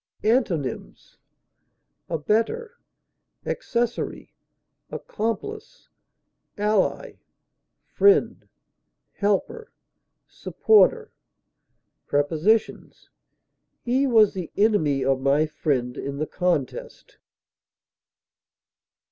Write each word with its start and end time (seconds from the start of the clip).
Antonyms: 0.23 1.19
abettor, 2.09 2.79
accessory, 3.45 4.33
accomplice, 4.89 5.89
ally, 6.57 7.19
friend, 7.85 8.47
helper, 9.11 9.71
supporter. 10.27 11.11
Prepositions: 12.07 13.11
He 13.83 14.07
was 14.07 14.33
the 14.33 14.49
enemy 14.57 15.05
of 15.05 15.21
my 15.21 15.45
friend 15.45 15.95
in 15.95 16.17
the 16.17 16.25
contest. 16.25 17.19